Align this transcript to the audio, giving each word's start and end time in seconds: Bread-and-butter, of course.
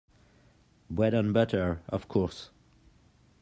Bread-and-butter, 0.89 1.81
of 1.87 2.07
course. 2.07 2.49